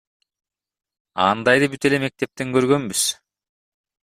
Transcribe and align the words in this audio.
Андайды 1.25 1.69
бүт 1.75 1.89
эле 1.91 2.01
мектептен 2.07 2.57
көргөнбүз. 2.57 3.09